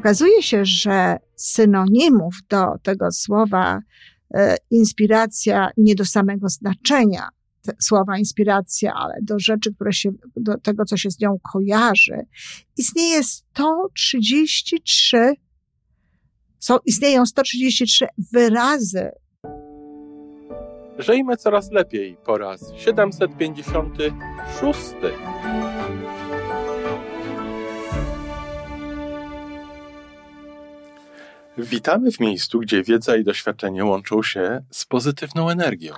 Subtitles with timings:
[0.00, 3.80] Okazuje się, że synonimów do tego słowa
[4.34, 7.28] e, inspiracja nie do samego znaczenia
[7.80, 12.26] słowa inspiracja, ale do rzeczy, które się, do tego, co się z nią kojarzy,
[12.76, 15.34] istnieje 133,
[16.58, 19.10] są, istnieją 133 wyrazy.
[20.98, 24.80] Żyjmy coraz lepiej po raz 756.
[31.58, 35.94] Witamy w miejscu, gdzie wiedza i doświadczenie łączą się z pozytywną energią.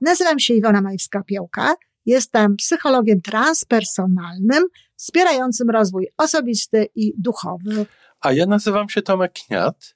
[0.00, 1.74] Nazywam się Iwona Majwska-Piołka.
[2.06, 4.64] Jestem psychologiem transpersonalnym,
[4.96, 7.86] wspierającym rozwój osobisty i duchowy.
[8.20, 9.94] A ja nazywam się Tomek Kniat.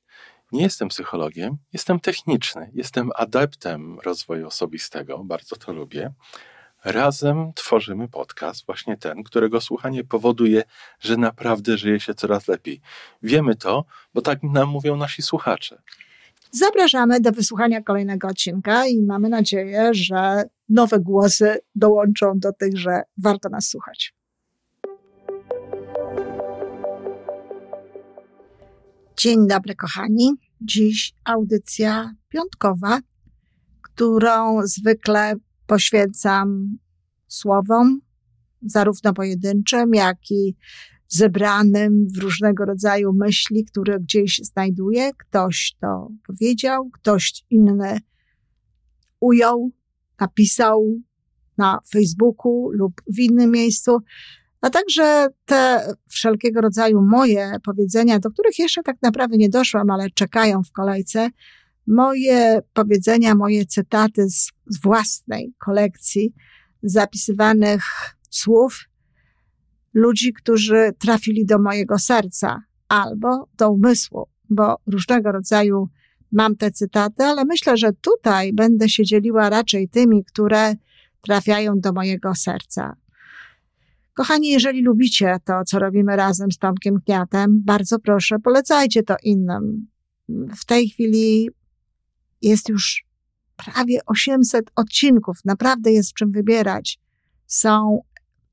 [0.52, 6.12] Nie jestem psychologiem, jestem techniczny, jestem adeptem rozwoju osobistego, bardzo to lubię.
[6.84, 10.62] Razem tworzymy podcast, właśnie ten, którego słuchanie powoduje,
[11.00, 12.80] że naprawdę żyje się coraz lepiej.
[13.22, 15.82] Wiemy to, bo tak nam mówią nasi słuchacze.
[16.50, 23.02] Zapraszamy do wysłuchania kolejnego odcinka i mamy nadzieję, że nowe głosy dołączą do tych, że
[23.18, 24.14] warto nas słuchać.
[29.16, 30.30] Dzień dobry, kochani.
[30.60, 33.00] Dziś audycja piątkowa,
[33.82, 35.34] którą zwykle
[35.66, 36.78] poświęcam
[37.28, 38.00] słowom,
[38.62, 40.56] zarówno pojedynczym, jak i
[41.08, 45.10] zebranym w różnego rodzaju myśli, które gdzieś znajduje.
[45.18, 47.98] Ktoś to powiedział, ktoś inny
[49.20, 49.70] ujął,
[50.20, 51.00] napisał
[51.58, 53.98] na Facebooku lub w innym miejscu.
[54.60, 60.10] A także te wszelkiego rodzaju moje powiedzenia, do których jeszcze tak naprawdę nie doszłam, ale
[60.10, 61.30] czekają w kolejce.
[61.86, 66.34] Moje powiedzenia, moje cytaty z, z własnej kolekcji
[66.82, 67.84] zapisywanych
[68.30, 68.84] słów,
[69.94, 75.88] ludzi, którzy trafili do mojego serca albo do umysłu, bo różnego rodzaju
[76.32, 80.74] mam te cytaty, ale myślę, że tutaj będę się dzieliła raczej tymi, które
[81.20, 82.96] trafiają do mojego serca.
[84.14, 89.86] Kochani, jeżeli lubicie to, co robimy razem z Tomkiem Kniatem, bardzo proszę, polecajcie to innym.
[90.56, 91.48] W tej chwili
[92.44, 93.04] jest już
[93.56, 96.98] prawie 800 odcinków, naprawdę jest w czym wybierać.
[97.46, 98.00] Są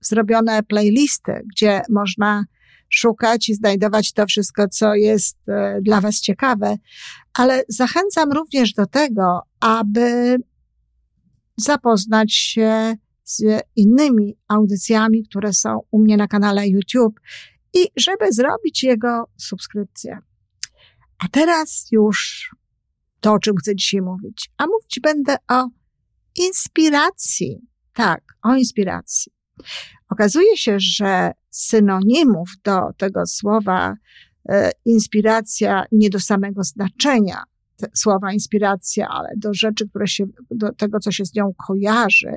[0.02, 2.46] zrobione playlisty, gdzie można
[2.90, 6.78] szukać i znajdować to wszystko, co jest e, dla Was ciekawe,
[7.34, 10.38] ale zachęcam również do tego, aby
[11.58, 13.44] zapoznać się z
[13.76, 17.20] innymi audycjami, które są u mnie na kanale YouTube
[17.74, 20.20] i żeby zrobić jego subskrypcję.
[21.20, 22.50] A teraz już
[23.22, 24.50] to, o czym chcę dzisiaj mówić.
[24.58, 25.68] A mówić będę o
[26.36, 27.62] inspiracji.
[27.94, 29.32] Tak, o inspiracji.
[30.10, 33.94] Okazuje się, że synonimów do tego słowa
[34.50, 37.44] e, inspiracja nie do samego znaczenia
[37.94, 42.32] słowa inspiracja, ale do rzeczy, które się, do tego, co się z nią kojarzy,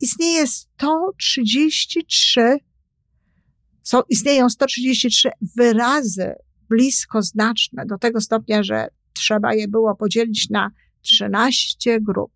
[0.00, 2.56] istnieje 133,
[3.82, 6.32] są, istnieją 133 wyrazy
[6.68, 10.70] bliskoznaczne do tego stopnia, że trzeba je było podzielić na
[11.02, 12.32] 13 grup.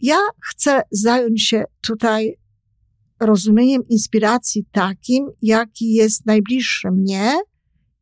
[0.00, 0.18] Ja
[0.50, 2.36] chcę zająć się tutaj
[3.20, 7.34] rozumieniem inspiracji takim, jaki jest najbliższy mnie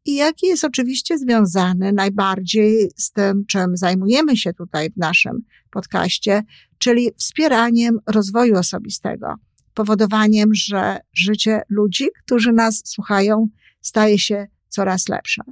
[0.05, 6.43] i jaki jest oczywiście związany najbardziej z tym, czym zajmujemy się tutaj w naszym podcaście,
[6.79, 9.35] czyli wspieraniem rozwoju osobistego,
[9.75, 13.49] powodowaniem, że życie ludzi, którzy nas słuchają,
[13.81, 15.43] staje się coraz lepsze.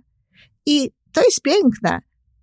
[0.67, 1.99] I to jest piękne.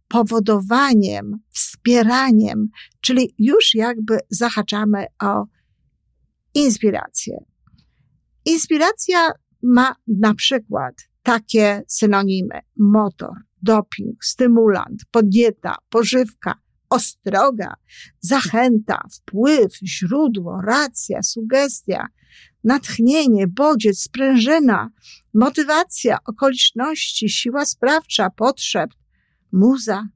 [0.07, 2.67] Powodowaniem, wspieraniem,
[3.01, 5.45] czyli już jakby zahaczamy o
[6.53, 7.37] inspirację.
[8.45, 9.31] Inspiracja
[9.63, 16.55] ma na przykład takie synonimy: motor, doping, stymulant, podnieta, pożywka,
[16.89, 17.73] ostroga,
[18.19, 22.07] zachęta, wpływ, źródło, racja, sugestia,
[22.65, 24.89] natchnienie, bodziec, sprężyna,
[25.33, 28.89] motywacja, okoliczności, siła sprawcza, potrzeb,
[29.51, 30.07] muza,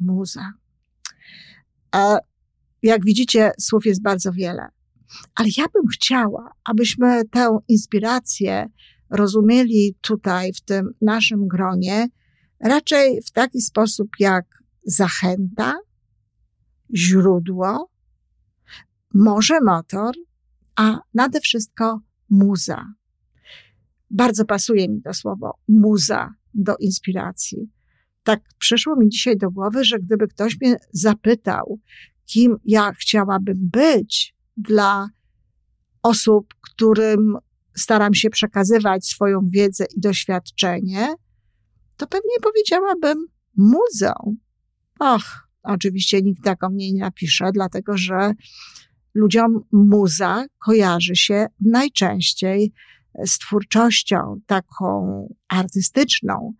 [0.00, 0.52] muza.
[1.92, 2.18] A
[2.82, 4.68] jak widzicie, słów jest bardzo wiele.
[5.34, 8.66] Ale ja bym chciała, abyśmy tę inspirację
[9.10, 12.08] rozumieli tutaj, w tym naszym gronie,
[12.60, 14.44] raczej w taki sposób jak
[14.84, 15.74] zachęta,
[16.94, 17.90] źródło,
[19.14, 20.14] może motor,
[20.76, 22.84] a nade wszystko muza.
[24.10, 27.70] Bardzo pasuje mi to słowo muza do inspiracji.
[28.22, 31.78] Tak przyszło mi dzisiaj do głowy, że gdyby ktoś mnie zapytał,
[32.26, 35.08] kim ja chciałabym być, dla
[36.02, 37.36] osób, którym
[37.76, 41.14] staram się przekazywać swoją wiedzę i doświadczenie,
[41.96, 43.26] to pewnie powiedziałabym
[43.56, 44.36] muzeum.
[44.98, 48.32] Och, oczywiście nikt tak o mnie nie napisze, dlatego że
[49.14, 52.72] ludziom muza kojarzy się najczęściej
[53.26, 56.54] z twórczością taką artystyczną,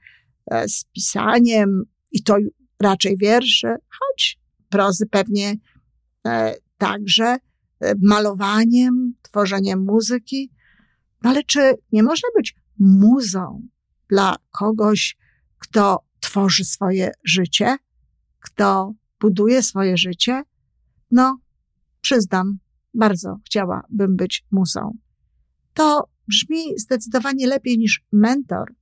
[0.51, 2.37] e, z pisaniem i to
[2.81, 4.39] raczej wierszy, choć
[4.69, 5.55] prozy pewnie
[6.27, 7.37] e, także,
[7.81, 10.51] e, malowaniem, tworzeniem muzyki.
[11.23, 13.69] No ale czy nie można być muzą
[14.09, 15.17] dla kogoś,
[15.59, 17.77] kto tworzy swoje życie,
[18.41, 20.43] kto buduje swoje życie?
[21.11, 21.39] No,
[22.03, 22.59] przyznam,
[22.95, 24.99] bardzo chciałabym być muzą.
[25.75, 28.75] To brzmi zdecydowanie lepiej niż mentor,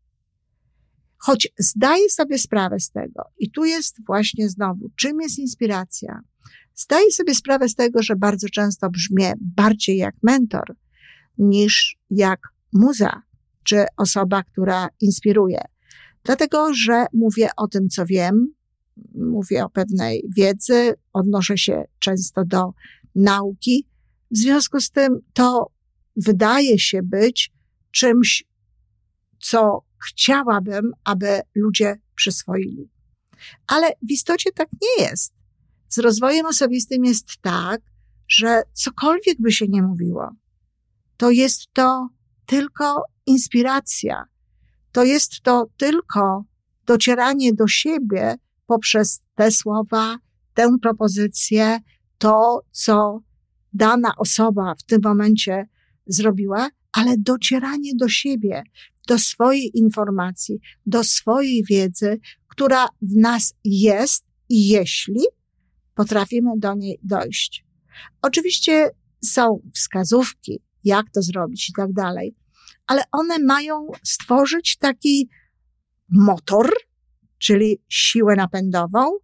[1.18, 6.20] choć zdaję sobie sprawę z tego, i tu jest właśnie znowu, czym jest inspiracja.
[6.74, 10.76] Zdaję sobie sprawę z tego, że bardzo często brzmię bardziej jak mentor
[11.38, 12.40] niż jak
[12.72, 13.22] muza,
[13.64, 15.60] czy osoba, która inspiruje.
[16.24, 18.54] Dlatego, że mówię o tym, co wiem,
[19.14, 22.72] mówię o pewnej wiedzy, odnoszę się często do
[23.14, 23.86] nauki.
[24.30, 25.72] W związku z tym to
[26.16, 27.52] wydaje się być
[27.90, 28.44] czymś,
[29.40, 32.90] co chciałabym, aby ludzie przyswoili.
[33.66, 35.32] Ale w istocie tak nie jest.
[35.88, 37.80] Z rozwojem osobistym jest tak,
[38.28, 40.30] że cokolwiek by się nie mówiło,
[41.16, 42.08] to jest to
[42.46, 44.24] tylko inspiracja.
[44.92, 46.44] To jest to tylko
[46.86, 48.34] docieranie do siebie
[48.66, 50.18] poprzez te słowa,
[50.54, 51.78] tę propozycję,
[52.20, 53.22] to, co
[53.72, 55.64] dana osoba w tym momencie
[56.06, 58.62] zrobiła, ale docieranie do siebie,
[59.08, 65.20] do swojej informacji, do swojej wiedzy, która w nas jest jeśli
[65.94, 67.64] potrafimy do niej dojść.
[68.22, 68.90] Oczywiście
[69.24, 72.34] są wskazówki, jak to zrobić i tak dalej,
[72.86, 75.28] ale one mają stworzyć taki
[76.10, 76.72] motor,
[77.38, 79.18] czyli siłę napędową.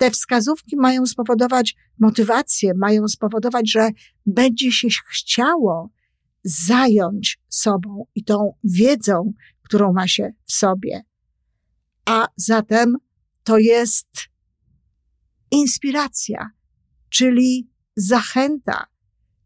[0.00, 3.88] Te wskazówki mają spowodować motywację, mają spowodować, że
[4.26, 5.90] będzie się chciało
[6.44, 9.32] zająć sobą i tą wiedzą,
[9.62, 11.02] którą ma się w sobie.
[12.04, 12.96] A zatem
[13.44, 14.08] to jest
[15.50, 16.50] inspiracja,
[17.08, 18.86] czyli zachęta,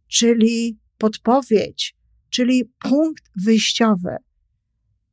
[0.08, 1.96] czyli podpowiedź,
[2.30, 4.16] czyli punkt wyjściowy.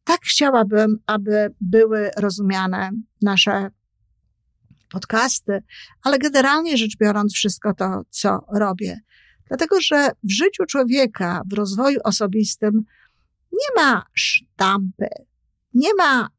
[0.04, 2.92] Tak chciałabym, aby były rozumiane
[3.22, 3.72] nasze
[4.92, 5.64] podcasty,
[6.04, 9.00] ale generalnie rzecz biorąc, wszystko to, co robię.
[9.48, 12.84] Dlatego, że w życiu człowieka, w rozwoju osobistym
[13.52, 15.08] nie ma sztampy,
[15.74, 16.30] nie ma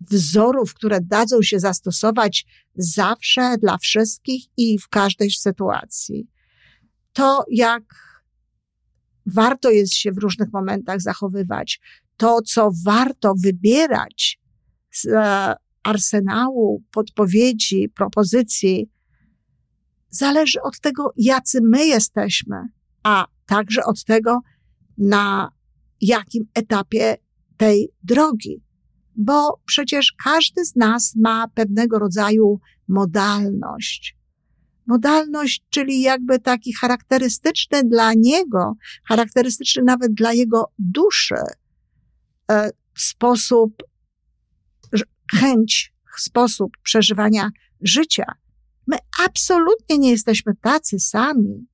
[0.00, 2.46] wzorów, które dadzą się zastosować
[2.76, 6.28] zawsze dla wszystkich i w każdej sytuacji.
[7.12, 7.82] To, jak
[9.26, 11.80] warto jest się w różnych momentach zachowywać,
[12.16, 14.40] to, co warto wybierać
[15.06, 15.54] e,
[15.84, 18.90] arsenału podpowiedzi, propozycji,
[20.10, 22.56] zależy od tego, jacy my jesteśmy,
[23.02, 24.40] a także od tego,
[24.98, 25.50] na
[26.00, 27.16] jakim etapie
[27.56, 28.62] tej drogi.
[29.16, 34.16] Bo przecież każdy z nas ma pewnego rodzaju modalność.
[34.86, 38.74] Modalność, czyli jakby taki charakterystyczny dla niego,
[39.08, 41.34] charakterystyczny nawet dla jego duszy,
[42.50, 43.82] e, sposób,
[45.32, 47.50] chęć, sposób przeżywania
[47.80, 48.24] życia.
[48.86, 51.66] My absolutnie nie jesteśmy tacy sami.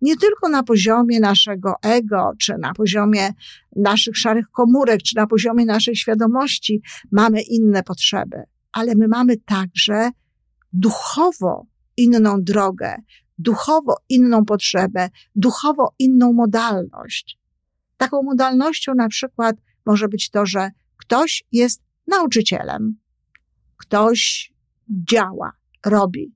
[0.00, 3.32] Nie tylko na poziomie naszego ego, czy na poziomie
[3.76, 8.42] naszych szarych komórek, czy na poziomie naszej świadomości mamy inne potrzeby,
[8.72, 10.10] ale my mamy także
[10.72, 11.66] duchowo
[11.96, 12.96] inną drogę,
[13.38, 17.38] duchowo inną potrzebę, duchowo inną modalność.
[17.96, 22.98] Taką modalnością na przykład może być to, że ktoś jest nauczycielem,
[23.76, 24.52] ktoś
[24.88, 25.52] działa,
[25.86, 26.34] robi,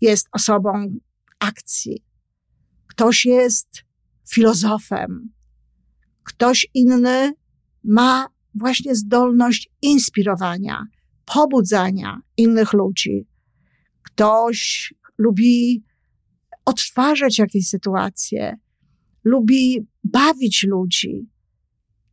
[0.00, 0.98] jest osobą
[1.38, 2.04] akcji,
[2.86, 3.68] ktoś jest
[4.30, 5.32] filozofem,
[6.24, 7.32] ktoś inny
[7.84, 10.86] ma właśnie zdolność inspirowania,
[11.24, 13.26] pobudzania innych ludzi.
[14.02, 15.84] Ktoś lubi
[16.64, 18.56] odtwarzać jakieś sytuacje,
[19.24, 21.26] lubi bawić ludzi.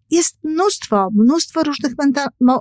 [0.09, 1.93] Jest mnóstwo, mnóstwo różnych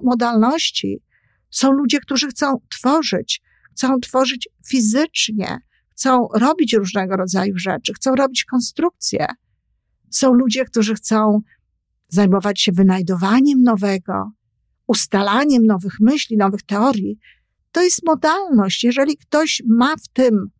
[0.03, 1.03] modalności.
[1.51, 5.59] Są ludzie, którzy chcą tworzyć, chcą tworzyć fizycznie,
[5.91, 9.27] chcą robić różnego rodzaju rzeczy, chcą robić konstrukcje.
[10.11, 11.41] Są ludzie, którzy chcą
[12.09, 14.31] zajmować się wynajdowaniem nowego,
[14.87, 17.19] ustalaniem nowych myśli, nowych teorii.
[17.73, 18.85] To jest modalność.
[18.85, 20.51] Jeżeli ktoś ma w tym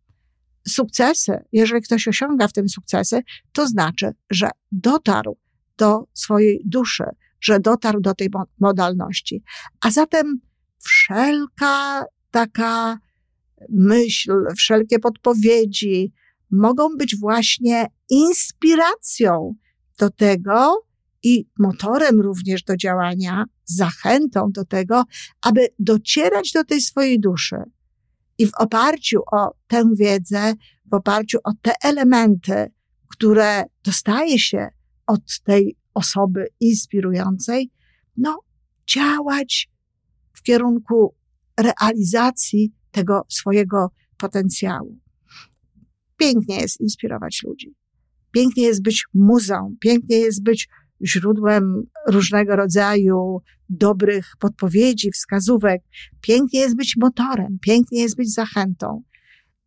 [0.67, 3.21] sukcesy, jeżeli ktoś osiąga w tym sukcesy,
[3.53, 5.37] to znaczy, że dotarł
[5.77, 7.03] do swojej duszy,
[7.41, 8.29] że dotarł do tej
[8.59, 9.43] modalności.
[9.81, 10.39] A zatem
[10.79, 12.99] wszelka taka
[13.69, 16.13] myśl, wszelkie podpowiedzi
[16.51, 19.55] mogą być właśnie inspiracją
[19.97, 20.83] do tego
[21.23, 25.03] i motorem również do działania, zachętą do tego,
[25.41, 27.55] aby docierać do tej swojej duszy.
[28.37, 30.53] I w oparciu o tę wiedzę,
[30.91, 32.71] w oparciu o te elementy,
[33.07, 34.67] które dostaje się
[35.07, 37.71] od tej osoby inspirującej,
[38.17, 38.39] no,
[38.87, 39.69] działać
[40.33, 41.15] w kierunku
[41.59, 44.99] realizacji tego swojego potencjału.
[46.17, 47.75] Pięknie jest inspirować ludzi.
[48.31, 50.69] Pięknie jest być muzą, pięknie jest być
[51.05, 55.81] źródłem różnego rodzaju dobrych podpowiedzi, wskazówek.
[56.21, 59.03] Pięknie jest być motorem, pięknie jest być zachętą.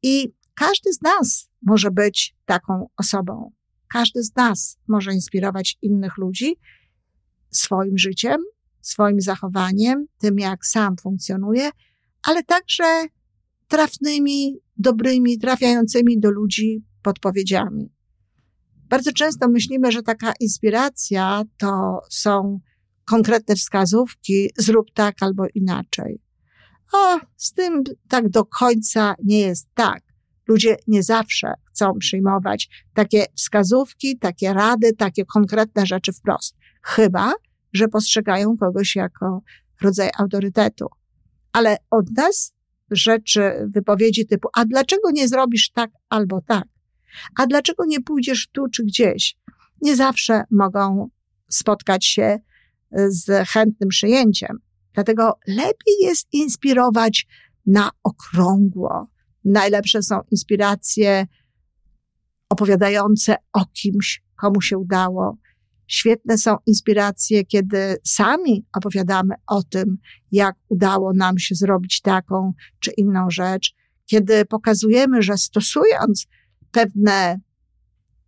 [0.02, 3.52] I każdy z nas może być taką osobą.
[3.92, 6.56] Każdy z nas może inspirować innych ludzi
[7.50, 8.40] swoim życiem,
[8.80, 11.70] swoim zachowaniem, tym jak sam funkcjonuje,
[12.22, 13.06] ale także
[13.68, 17.92] trafnymi, dobrymi, trafiającymi do ludzi podpowiedziami.
[18.88, 22.60] Bardzo często myślimy, że taka inspiracja to są
[23.04, 26.20] konkretne wskazówki, zrób tak albo inaczej.
[26.92, 30.09] O, z tym tak do końca nie jest tak.
[30.50, 36.56] Ludzie nie zawsze chcą przyjmować takie wskazówki, takie rady, takie konkretne rzeczy wprost.
[36.82, 37.32] Chyba,
[37.72, 39.42] że postrzegają kogoś jako
[39.82, 40.86] rodzaj autorytetu.
[41.52, 42.54] Ale od nas
[42.90, 46.64] rzeczy, wypowiedzi typu, a dlaczego nie zrobisz tak albo tak?
[47.36, 49.36] A dlaczego nie pójdziesz tu czy gdzieś?
[49.82, 51.08] Nie zawsze mogą
[51.48, 52.38] spotkać się
[53.08, 54.58] z chętnym przyjęciem.
[54.94, 57.26] Dlatego lepiej jest inspirować
[57.66, 59.06] na okrągło.
[59.44, 61.26] Najlepsze są inspiracje
[62.48, 65.38] opowiadające o kimś, komu się udało.
[65.86, 69.98] Świetne są inspiracje, kiedy sami opowiadamy o tym,
[70.32, 73.74] jak udało nam się zrobić taką czy inną rzecz,
[74.06, 76.26] kiedy pokazujemy, że stosując
[76.70, 77.40] pewne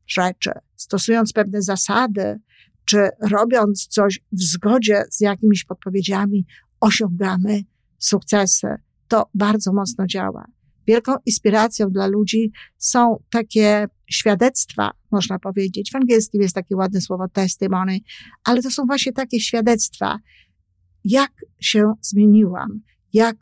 [0.06, 2.40] rzeczy, stosując pewne zasady,
[2.84, 6.46] czy robiąc coś w zgodzie z jakimiś podpowiedziami,
[6.80, 7.62] osiągamy
[7.98, 8.66] sukcesy.
[9.08, 10.44] To bardzo mocno działa.
[10.86, 15.90] Wielką inspiracją dla ludzi są takie świadectwa, można powiedzieć.
[15.92, 17.98] W angielskim jest takie ładne słowo testimony,
[18.44, 20.18] ale to są właśnie takie świadectwa,
[21.04, 22.80] jak się zmieniłam,
[23.12, 23.36] jak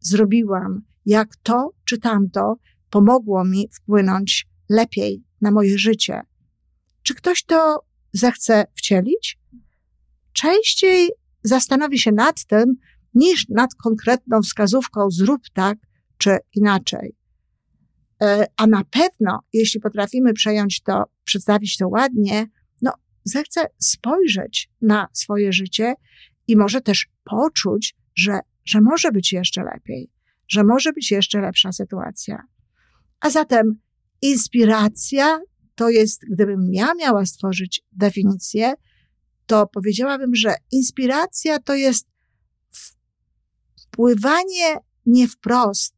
[0.00, 2.56] zrobiłam, jak to czy tamto
[2.90, 6.20] pomogło mi wpłynąć lepiej na moje życie.
[7.02, 7.80] Czy ktoś to
[8.12, 9.38] zechce wcielić?
[10.32, 11.10] Częściej
[11.42, 12.76] zastanowi się nad tym,
[13.14, 15.78] niż nad konkretną wskazówką zrób tak
[16.18, 17.16] czy inaczej.
[18.22, 22.46] E, a na pewno, jeśli potrafimy przejąć to, przedstawić to ładnie,
[22.82, 22.92] no,
[23.24, 25.94] zechce spojrzeć na swoje życie
[26.46, 30.10] i może też poczuć, że, że może być jeszcze lepiej,
[30.48, 32.42] że może być jeszcze lepsza sytuacja.
[33.20, 33.80] A zatem
[34.22, 35.40] inspiracja
[35.74, 38.74] to jest, gdybym ja miała stworzyć definicję,
[39.46, 42.08] to powiedziałabym, że inspiracja to jest
[43.82, 45.95] wpływanie nie wprost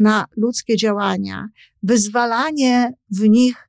[0.00, 1.48] na ludzkie działania,
[1.82, 3.68] wyzwalanie w nich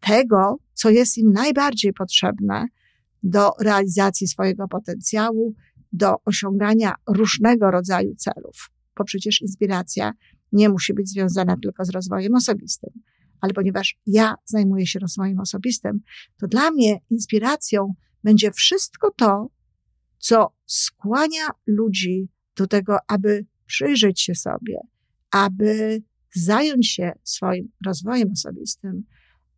[0.00, 2.66] tego, co jest im najbardziej potrzebne
[3.22, 5.54] do realizacji swojego potencjału,
[5.92, 8.70] do osiągania różnego rodzaju celów.
[8.96, 10.12] Bo przecież inspiracja
[10.52, 12.90] nie musi być związana tylko z rozwojem osobistym.
[13.40, 16.00] Ale ponieważ ja zajmuję się rozwojem osobistym,
[16.36, 17.94] to dla mnie inspiracją
[18.24, 19.48] będzie wszystko to,
[20.18, 24.78] co skłania ludzi do tego, aby przyjrzeć się sobie,
[25.34, 26.02] aby
[26.34, 29.04] zająć się swoim rozwojem osobistym,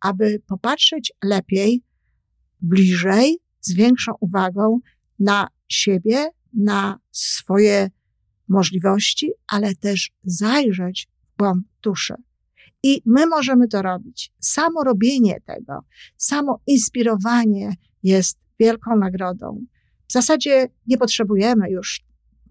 [0.01, 1.83] aby popatrzeć lepiej,
[2.61, 4.79] bliżej, z większą uwagą
[5.19, 7.89] na siebie, na swoje
[8.47, 12.13] możliwości, ale też zajrzeć w głąb duszy.
[12.83, 14.31] I my możemy to robić.
[14.39, 15.79] Samo robienie tego,
[16.17, 19.65] samo inspirowanie jest wielką nagrodą.
[20.07, 22.01] W zasadzie nie potrzebujemy już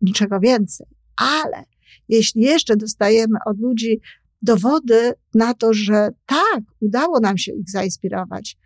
[0.03, 1.65] niczego więcej, ale
[2.09, 4.01] jeśli jeszcze dostajemy od ludzi
[4.43, 8.57] dowody na to, że tak, udało nam się ich zainspirować,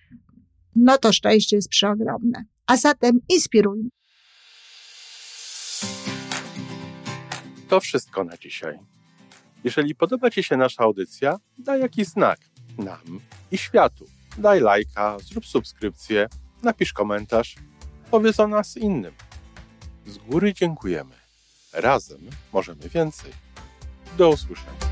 [0.76, 2.44] no to szczęście jest przeogromne.
[2.66, 3.88] A zatem inspirujmy.
[7.68, 8.78] To wszystko na dzisiaj.
[9.64, 12.38] Jeżeli podoba Ci się nasza audycja, daj jakiś znak
[12.78, 13.20] nam
[13.52, 14.06] i światu.
[14.38, 16.28] Daj lajka, zrób subskrypcję,
[16.62, 17.56] napisz komentarz,
[18.10, 19.12] powiedz o nas innym.
[20.06, 21.19] Z góry dziękujemy.
[21.72, 23.32] Razem możemy więcej.
[24.18, 24.89] Do usłyszenia.